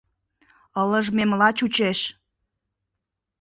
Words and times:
—Ылыжмемла 0.81 1.49
чучеш. 1.57 1.99